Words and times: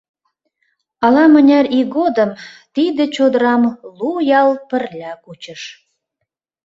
Ала-мыняр 1.05 1.65
ий 1.77 1.85
годым 1.95 2.29
тиде 2.75 3.03
чодырам 3.15 3.63
лу 3.97 4.11
ял 4.41 4.49
пырля 4.69 5.13
кучыш. 5.23 5.61